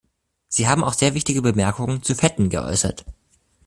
Sie 0.47 0.67
haben 0.67 0.83
auch 0.83 0.93
sehr 0.95 1.13
wichtige 1.13 1.43
Bemerkungen 1.43 2.01
zu 2.01 2.15
Fetten 2.15 2.49
geäußert. 2.49 3.05